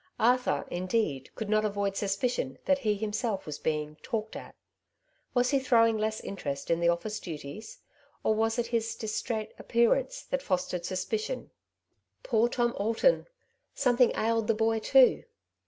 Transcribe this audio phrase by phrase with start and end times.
[0.19, 4.55] Arthur, indeed, could not avoid suspicion, that he himself was being" talked at.'^
[5.35, 7.77] Was he throwing less interest in the office duties?
[8.23, 11.51] or was it his distrait appearance that fostered suspicion?
[12.23, 13.27] Poor Tom Alton!
[13.75, 15.23] something ailed the boy too.